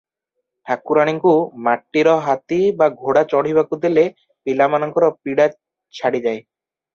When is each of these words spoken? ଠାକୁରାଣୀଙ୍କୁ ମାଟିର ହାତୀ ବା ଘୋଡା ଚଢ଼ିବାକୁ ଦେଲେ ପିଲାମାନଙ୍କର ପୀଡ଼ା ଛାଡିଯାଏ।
ଠାକୁରାଣୀଙ୍କୁ 0.69 1.33
ମାଟିର 1.67 2.15
ହାତୀ 2.27 2.57
ବା 2.79 2.87
ଘୋଡା 3.03 3.23
ଚଢ଼ିବାକୁ 3.35 3.79
ଦେଲେ 3.85 4.07
ପିଲାମାନଙ୍କର 4.49 5.11
ପୀଡ଼ା 5.29 5.47
ଛାଡିଯାଏ। 6.01 6.43